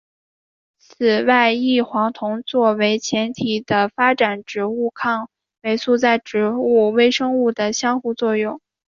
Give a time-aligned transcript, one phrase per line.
[0.79, 5.29] 此外异黄酮作为前体的发展植物抗
[5.61, 8.59] 毒素在植物微生物的相互作用。